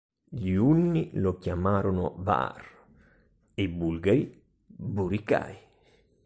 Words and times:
Gli 0.27 0.53
Unni 0.55 1.11
lo 1.13 1.37
chiamarono 1.37 2.15
"Var" 2.17 2.65
e 3.53 3.61
i 3.61 3.67
Bulgari 3.67 4.43
"Buri-Chai". 4.65 5.55